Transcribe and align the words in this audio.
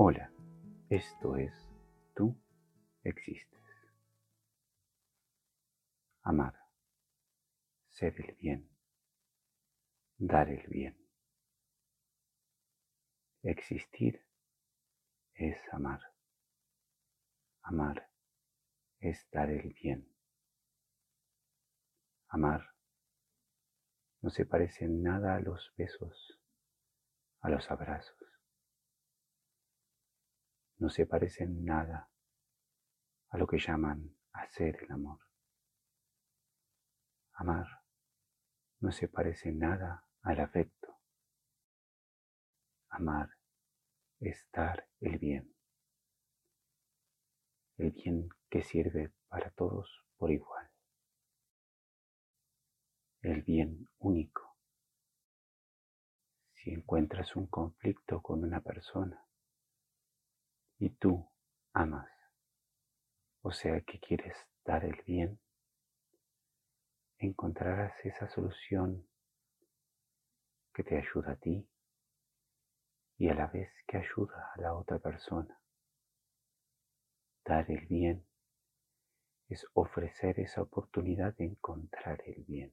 Hola, 0.00 0.30
esto 0.90 1.34
es 1.34 1.52
Tú 2.14 2.40
existes. 3.02 3.58
Amar, 6.22 6.54
ser 7.88 8.14
el 8.20 8.36
bien, 8.36 8.70
dar 10.16 10.50
el 10.50 10.64
bien. 10.68 10.96
Existir 13.42 14.24
es 15.34 15.58
amar. 15.72 16.00
Amar 17.62 18.08
es 19.00 19.28
dar 19.32 19.50
el 19.50 19.74
bien. 19.82 20.08
Amar 22.28 22.72
no 24.20 24.30
se 24.30 24.46
parece 24.46 24.84
en 24.84 25.02
nada 25.02 25.34
a 25.34 25.40
los 25.40 25.74
besos, 25.76 26.38
a 27.40 27.48
los 27.48 27.68
abrazos 27.68 28.37
no 30.78 30.88
se 30.90 31.06
parece 31.06 31.46
nada 31.46 32.10
a 33.30 33.38
lo 33.38 33.46
que 33.46 33.58
llaman 33.58 34.16
hacer 34.32 34.76
el 34.82 34.92
amor. 34.92 35.20
Amar 37.32 37.66
no 38.80 38.92
se 38.92 39.08
parece 39.08 39.52
nada 39.52 40.04
al 40.22 40.40
afecto. 40.40 40.98
Amar 42.90 43.28
es 44.20 44.48
dar 44.52 44.88
el 45.00 45.18
bien, 45.18 45.54
el 47.76 47.90
bien 47.92 48.28
que 48.48 48.62
sirve 48.62 49.12
para 49.28 49.50
todos 49.50 50.04
por 50.16 50.32
igual, 50.32 50.68
el 53.22 53.42
bien 53.42 53.88
único. 53.98 54.56
Si 56.54 56.70
encuentras 56.70 57.36
un 57.36 57.46
conflicto 57.46 58.20
con 58.20 58.42
una 58.42 58.60
persona, 58.60 59.27
y 60.78 60.90
tú 60.90 61.28
amas, 61.72 62.10
o 63.42 63.50
sea 63.50 63.80
que 63.80 63.98
quieres 63.98 64.36
dar 64.64 64.84
el 64.84 65.02
bien, 65.04 65.40
encontrarás 67.18 67.94
esa 68.04 68.28
solución 68.28 69.06
que 70.72 70.84
te 70.84 70.96
ayuda 70.96 71.32
a 71.32 71.36
ti 71.36 71.68
y 73.16 73.28
a 73.28 73.34
la 73.34 73.48
vez 73.48 73.70
que 73.86 73.96
ayuda 73.96 74.52
a 74.54 74.60
la 74.60 74.74
otra 74.74 75.00
persona. 75.00 75.60
Dar 77.44 77.68
el 77.70 77.86
bien 77.86 78.24
es 79.48 79.66
ofrecer 79.72 80.38
esa 80.38 80.62
oportunidad 80.62 81.34
de 81.34 81.46
encontrar 81.46 82.22
el 82.26 82.44
bien. 82.44 82.72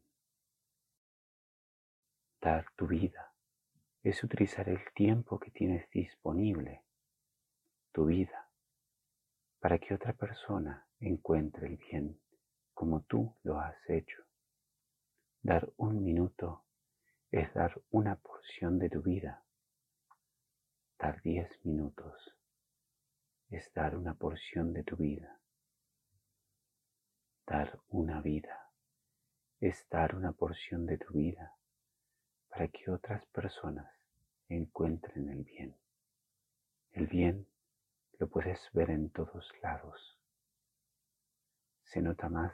Dar 2.40 2.68
tu 2.76 2.86
vida 2.86 3.34
es 4.04 4.24
utilizar 4.24 4.70
el 4.70 4.94
tiempo 4.94 5.40
que 5.40 5.50
tienes 5.50 5.90
disponible 5.90 6.85
tu 7.96 8.08
vida 8.08 8.50
para 9.62 9.80
que 9.80 9.94
otra 9.94 10.12
persona 10.12 10.86
encuentre 11.00 11.68
el 11.68 11.78
bien 11.78 12.20
como 12.74 13.04
tú 13.04 13.38
lo 13.44 13.58
has 13.58 13.78
hecho. 13.90 14.22
Dar 15.42 15.72
un 15.78 16.04
minuto 16.04 16.66
es 17.32 17.54
dar 17.54 17.82
una 17.92 18.18
porción 18.18 18.80
de 18.80 18.90
tu 18.90 19.02
vida. 19.02 19.46
Dar 21.00 21.22
diez 21.22 21.50
minutos 21.64 22.36
es 23.50 23.72
dar 23.74 23.96
una 23.96 24.14
porción 24.14 24.74
de 24.74 24.84
tu 24.84 24.98
vida. 24.98 25.40
Dar 27.48 27.80
una 27.88 28.20
vida 28.20 28.72
es 29.62 29.88
dar 29.90 30.16
una 30.16 30.34
porción 30.34 30.86
de 30.86 30.98
tu 30.98 31.14
vida 31.14 31.56
para 32.50 32.68
que 32.68 32.92
otras 32.92 33.26
personas 33.28 33.90
encuentren 34.50 35.30
el 35.30 35.44
bien. 35.44 35.78
El 36.92 37.08
bien 37.08 37.48
lo 38.20 38.28
puedes 38.30 38.70
ver 38.74 38.90
en 38.90 39.10
todos 39.10 39.52
lados. 39.62 40.20
Se 41.84 42.02
nota 42.02 42.30
más 42.30 42.54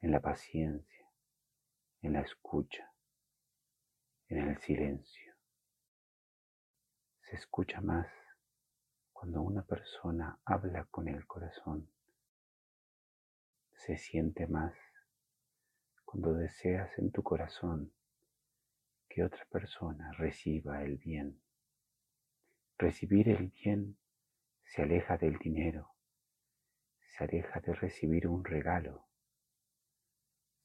en 0.00 0.10
la 0.10 0.20
paciencia, 0.20 1.06
en 2.02 2.12
la 2.12 2.20
escucha, 2.20 2.92
en 4.28 4.38
el 4.38 4.58
silencio. 4.58 5.34
Se 7.22 7.36
escucha 7.36 7.80
más 7.80 8.06
cuando 9.12 9.42
una 9.42 9.62
persona 9.62 10.38
habla 10.44 10.84
con 10.84 11.08
el 11.08 11.26
corazón. 11.26 11.90
Se 13.72 13.96
siente 13.96 14.46
más 14.46 14.74
cuando 16.04 16.34
deseas 16.34 16.96
en 16.98 17.10
tu 17.10 17.22
corazón 17.22 17.92
que 19.08 19.24
otra 19.24 19.44
persona 19.46 20.12
reciba 20.12 20.82
el 20.84 20.98
bien. 20.98 21.40
Recibir 22.78 23.28
el 23.30 23.48
bien 23.48 23.98
se 24.66 24.82
aleja 24.82 25.16
del 25.16 25.38
dinero, 25.38 25.94
se 27.00 27.24
aleja 27.24 27.60
de 27.60 27.72
recibir 27.72 28.26
un 28.26 28.44
regalo, 28.44 29.06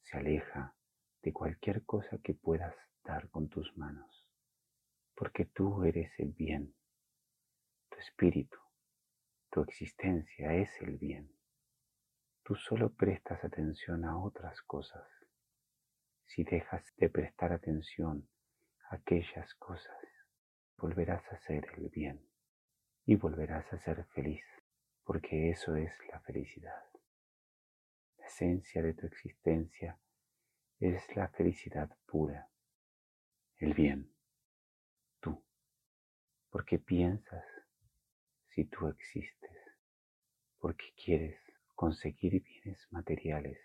se 0.02 0.18
aleja 0.18 0.74
de 1.22 1.32
cualquier 1.32 1.84
cosa 1.84 2.18
que 2.18 2.34
puedas 2.34 2.74
dar 3.04 3.30
con 3.30 3.48
tus 3.48 3.76
manos, 3.76 4.28
porque 5.14 5.46
tú 5.46 5.84
eres 5.84 6.12
el 6.18 6.32
bien, 6.32 6.74
tu 7.88 7.98
espíritu, 7.98 8.58
tu 9.50 9.62
existencia 9.62 10.54
es 10.54 10.70
el 10.80 10.98
bien. 10.98 11.30
Tú 12.42 12.56
solo 12.56 12.92
prestas 12.92 13.44
atención 13.44 14.04
a 14.04 14.18
otras 14.18 14.60
cosas. 14.62 15.08
Si 16.26 16.42
dejas 16.42 16.92
de 16.96 17.08
prestar 17.08 17.52
atención 17.52 18.28
a 18.90 18.96
aquellas 18.96 19.54
cosas, 19.54 20.04
volverás 20.76 21.22
a 21.30 21.36
hacer 21.36 21.66
el 21.76 21.88
bien 21.88 22.31
y 23.04 23.16
volverás 23.16 23.72
a 23.72 23.78
ser 23.78 24.04
feliz, 24.14 24.44
porque 25.04 25.50
eso 25.50 25.74
es 25.76 25.92
la 26.08 26.20
felicidad. 26.20 26.84
La 28.18 28.26
esencia 28.26 28.82
de 28.82 28.94
tu 28.94 29.06
existencia 29.06 29.98
es 30.78 31.16
la 31.16 31.28
felicidad 31.28 31.96
pura, 32.06 32.48
el 33.58 33.74
bien, 33.74 34.14
tú, 35.20 35.44
porque 36.50 36.78
piensas 36.78 37.44
si 38.48 38.64
tú 38.66 38.86
existes, 38.88 39.56
porque 40.58 40.92
quieres 40.94 41.38
conseguir 41.74 42.42
bienes 42.42 42.86
materiales, 42.92 43.58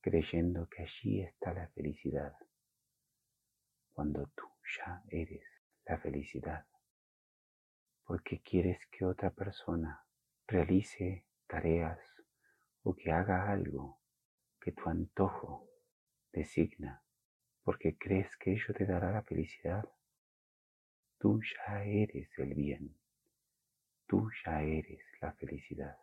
creyendo 0.00 0.68
que 0.68 0.84
allí 0.84 1.22
está 1.22 1.52
la 1.52 1.68
felicidad, 1.68 2.34
cuando 3.92 4.26
tú 4.34 4.44
ya 4.78 5.02
eres 5.08 5.44
la 5.84 5.98
felicidad 5.98 6.66
porque 8.06 8.40
quieres 8.40 8.78
que 8.86 9.04
otra 9.04 9.30
persona 9.30 10.04
realice 10.46 11.26
tareas 11.48 11.98
o 12.84 12.94
que 12.94 13.10
haga 13.10 13.50
algo 13.50 14.00
que 14.60 14.70
tu 14.70 14.88
antojo 14.88 15.68
designa, 16.32 17.02
porque 17.64 17.98
crees 17.98 18.36
que 18.36 18.52
ello 18.52 18.72
te 18.74 18.86
dará 18.86 19.10
la 19.10 19.22
felicidad. 19.22 19.84
Tú 21.18 21.40
ya 21.42 21.82
eres 21.82 22.28
el 22.38 22.54
bien, 22.54 22.96
tú 24.06 24.30
ya 24.44 24.62
eres 24.62 25.02
la 25.20 25.32
felicidad. 25.32 25.98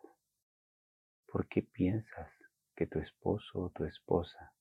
¿Por 1.26 1.48
qué 1.48 1.62
piensas 1.62 2.30
que 2.76 2.86
tu 2.86 2.98
esposo 2.98 3.60
o 3.62 3.70
tu 3.70 3.84
esposa 3.84 4.52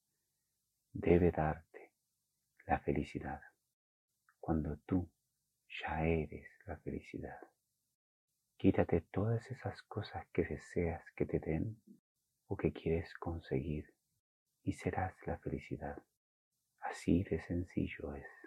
debe 0.94 1.32
darte 1.32 1.92
la 2.68 2.80
felicidad 2.80 3.42
cuando 4.40 4.78
tú 4.86 5.10
ya 5.82 6.06
eres 6.06 6.48
la 6.66 6.78
felicidad. 6.78 7.40
Quítate 8.58 9.02
todas 9.02 9.50
esas 9.52 9.82
cosas 9.84 10.26
que 10.32 10.44
deseas 10.44 11.04
que 11.16 11.26
te 11.26 11.40
den 11.40 11.82
o 12.48 12.56
que 12.56 12.72
quieres 12.72 13.14
conseguir 13.16 13.94
y 14.64 14.74
serás 14.74 15.16
la 15.26 15.38
felicidad. 15.40 16.02
Así 16.80 17.24
de 17.24 17.42
sencillo 17.42 18.14
es. 18.16 18.43